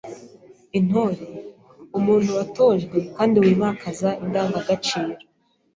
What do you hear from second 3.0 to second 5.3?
kandi wimakaza indangagaciro